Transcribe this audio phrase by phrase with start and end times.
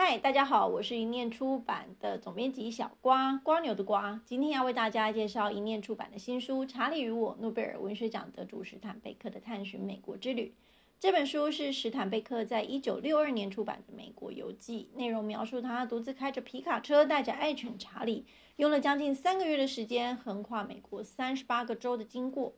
[0.00, 4.22] 嗨，大家好，我是一念出版的总编辑小瓜，瓜牛的瓜。
[4.24, 10.54] 今天要为大家介绍一念出版的新书《查理与我》，诺贝尔文学奖得主史坦贝克的探寻美国之旅。
[11.00, 18.24] 这本书是史坦贝克在一九六二年出版的美国游记，内容描述他独自开着皮卡车，带着爱犬查理，
[18.54, 22.54] 用了将近三个月的时间，横跨美国三十八个州的经过。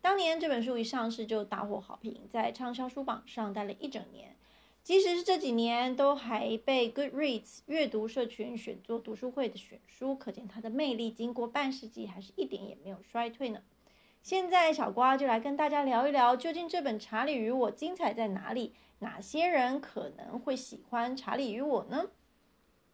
[0.00, 4.34] 当年这本书一上市就大获好评，在畅销书榜上待了一整年。
[4.88, 13.60] 即使是这几年，都还被 Goodreads 阅读社群选作读书会的选书，可见它的魅力经过半世纪还是一点也没有衰退呢。
[14.22, 18.72] 现在小瓜就来跟大家聊一聊，究竟这本《查理与我》精彩在哪里？
[19.00, 22.06] 哪些人可能会喜欢《查理与我》呢？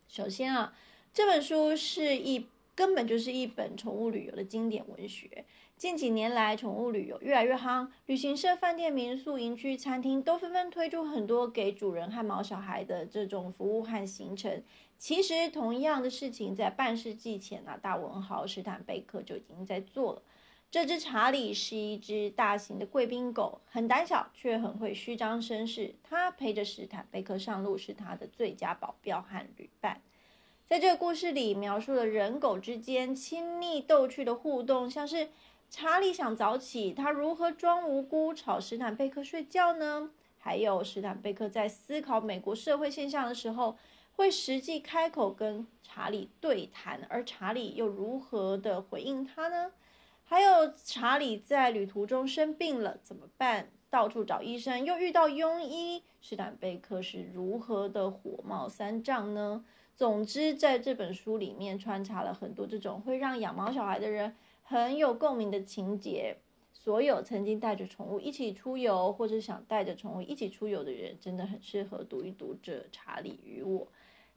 [0.09, 0.77] 首先啊，
[1.13, 5.45] 这本书是一根本就是一本宠物旅游的经典文学。
[5.77, 14.63] 近几年来，宠物旅游越来越夯，旅行社、饭店、民宿、营区、餐厅都纷纷推出很多给主人和毛小孩的这种服务和行程。
[14.97, 20.23] 其实，同样的事情在半世纪前啊，大文豪史坦贝克就已经在做了。
[20.71, 25.97] 这只查理是一只大型的贵宾狗，很胆小却很会虚张声势。
[26.05, 30.01] 它陪着史坦贝克上路，是他的最佳保镖和旅伴。
[30.67, 35.29] 在这个故事里，描述了人狗之间亲密逗趣的互动，像是。
[35.77, 40.09] 查理想早起，他如何装无辜吵史坦贝克睡觉呢？
[40.39, 43.77] 还有史坦贝克在思考美国社会现象的时候，
[44.13, 49.73] 会实际开口跟查理对谈，而查理又如何的回应他呢？
[50.23, 53.73] 还有查理在旅途中生病了怎么办？
[53.91, 59.65] 到处找医生，又遇到庸医，史坦贝克是如何的火冒三丈呢？
[59.97, 64.35] 总之，在这本书里面穿插了很多这种会让养猫小孩的人。
[64.67, 66.39] 很有共鸣的情节，
[66.73, 73.83] 所有曾经带着宠物一起出游，或者想带着宠物一起出游的人，真的很适合读一读这《查理与我》。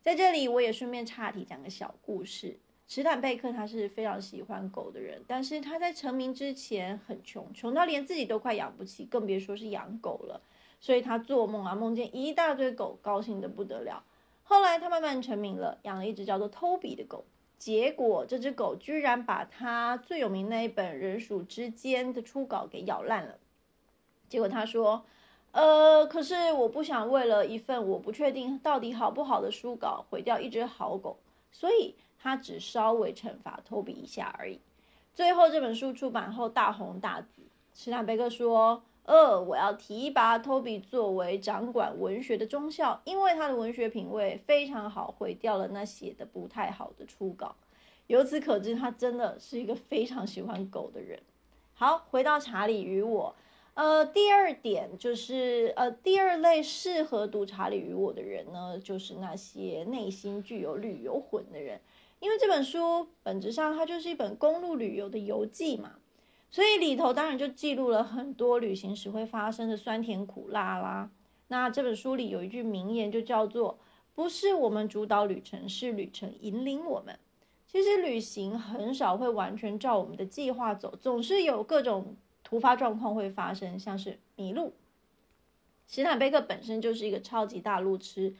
[0.02, 2.60] 在这里，我也顺便岔题讲个小故事。
[2.90, 10.42] 史坦贝克他是非常喜欢狗的人，但是他在成名之前很穷，穷到连自己都快养不起，更别说是养狗了。
[10.82, 14.04] 所以他做梦啊，梦见一大堆狗，高兴的不得了。
[14.50, 17.26] 后来他慢慢成名了，养了一只叫做托比的狗。
[17.58, 23.38] 结果，这只狗居然把他最有名那一本《人鼠之间》的初稿给咬烂了。
[24.30, 25.04] 结果他说
[25.52, 31.20] ：“呃，可是我不想为了一份我不确定到底好不好的书稿毁掉一只好狗，
[31.52, 34.62] 所以他只稍微惩罚托比一下而已。”
[35.14, 37.42] 最后这本书出版后大红大紫。
[37.74, 38.82] 史坦贝克说。
[39.08, 47.56] 二，我要提拔托比作为掌管文学的中校，因为他的文学品味非常好，毁掉了那写的不太好的初稿。
[48.08, 51.18] 由此可知，他真的是一个非常喜欢狗的人。
[51.74, 53.34] 好，回到查理与我，
[53.76, 61.80] 呃，第二点就是，呃，第二类适合读查理与我的人呢，就是那些内心具有旅游魂的人，
[62.20, 65.94] 因为这本书本质上它就是一本公路旅游的游记嘛。
[66.50, 71.10] 所以里头当然就记录了很多旅行时会发生的酸甜苦辣啦。
[71.50, 73.78] 那这本书里有一句名言，就叫做
[74.16, 77.18] “不是我们主导旅程，是旅程引领我们”。
[77.68, 84.74] 其实旅行很少会完全照我们的计划走，总是有各种突发状况会发生，像是迷路。
[85.86, 88.34] 史坦贝克本身就是一个超级大路痴，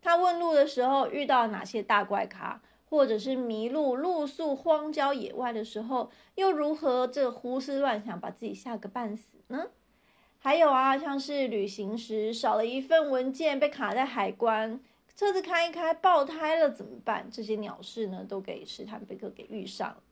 [0.00, 2.60] 他问路的时候遇到哪些大怪咖？
[2.92, 9.68] 或者是迷路露宿荒郊野外的时候，又如何这胡思乱想，把自己吓个半死呢？
[10.38, 14.78] 还有啊，像是旅行时少了一份文件，被卡在海关，
[15.16, 17.30] 车子开一开爆胎了怎么办？
[17.30, 20.02] 这些鸟事呢，都给史坦贝克给遇上了。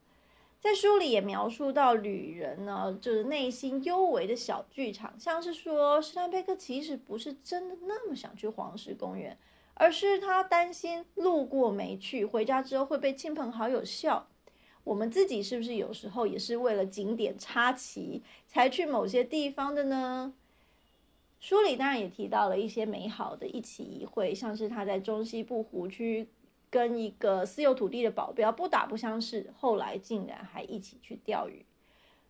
[0.58, 9.36] 在书里也描述到旅人呢，就是内心幽微的小剧场，像是说史坦贝克其实不是真的那么想去黄石公园。
[9.80, 14.28] 而是他担心路过没去，回家之后会被亲朋好友笑。
[14.84, 20.34] 我们自己是不是有时候也是为了景点插旗才去某些地方的呢？
[21.38, 26.28] 书里当然也提到了一些美好的一起一会，像是他在中西部湖区
[26.68, 31.64] 跟一个私有土地的保镖不打不相识，后来竟然还一起去钓鱼。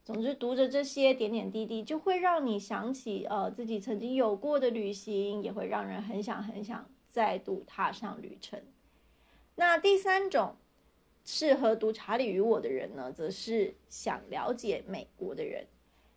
[0.05, 6.89] 总之，读着这些点点滴滴，就会让你想起呃自己曾经有过的旅行，也会让人很想很想。
[7.11, 8.63] 再度踏上旅程。
[9.57, 10.55] 那第三种
[11.25, 15.67] 适合读《查理与我》的人呢，则是想了解美国的人。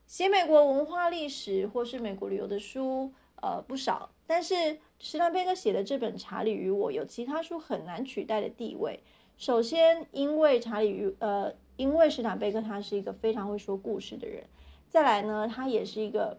[0.05, 3.11] 写美国文化历史或是美国旅游的书，
[3.41, 4.11] 呃，不少。
[4.27, 8.99] 但是史坦贝克写的这本《查理与我》有其他书很难取代的地位。
[9.37, 14.43] 首先，因为查理与呃，因为史坦贝克他是一个非常会说故事的人。
[14.89, 16.37] 再来呢，他也是一个。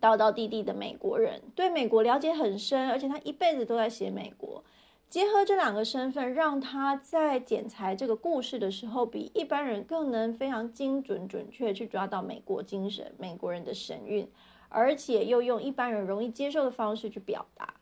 [0.00, 4.62] 道道地地的美国人，对美国了解很深，而且他一辈子都在写美国。
[5.10, 14.30] 结合这两个身份，让他在剪裁这个故事的时候，比一般人更能非常精准、准确去抓到美国精神、美国人的神韵，
[14.68, 17.72] 而且又用一般人容易接受的方式去表达。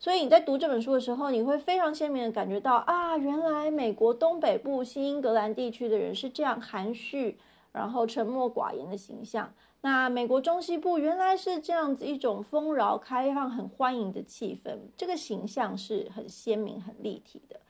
[0.00, 7.38] 所以你在读这本书的时候，你会非常鲜明的感觉到啊，原来美国东北部新英格兰地区的人是这样含蓄，
[7.70, 9.54] 然后沉默寡言的形象。
[9.84, 17.60] 那美国中西部原来是这样子一种丰饶、开放、很欢迎的气氛，这个形象是很鲜明、很立体的。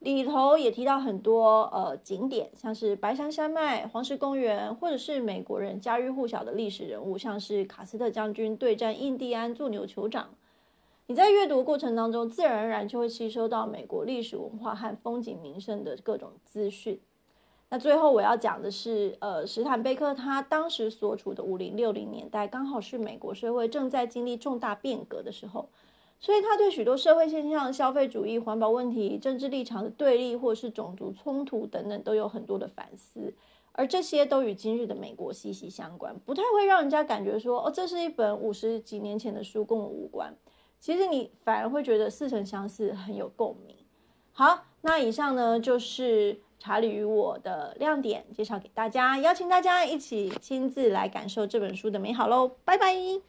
[0.00, 10.30] 里头也提到很多呃景点，像是白山山脉、黄石公园，或者是美国人家喻户晓的历史人物，像是卡斯特将军对战印第安驻牛酋长。
[11.06, 16.98] 你在阅读过程当中，自然而然就会吸收到美国历史文化和风景名胜的各种资讯。
[17.74, 25.68] 那最后我要讲的是，呃，史坦贝克他当时所处的五零六零年代，刚好是美国社会正在经历重大变革的时候，
[26.20, 33.34] 所以他对许多社会现象、消费主义、环保问题、政治立场的对立，或是种族冲突等等，都有很多的反思，
[33.72, 40.32] 而这些都与今日的美国息息相关，不太会让人家感觉说，哦，这是一本五十几年前的书，跟我无关。
[40.78, 43.74] 其实你反而会觉得似曾相识，很有共鸣。
[44.30, 46.38] 好，那以上呢就是。
[46.58, 52.52] 查理与我的亮点介绍给大家，邀请大家一起亲自来感受这本书的美好喽！
[52.64, 53.24] 拜拜。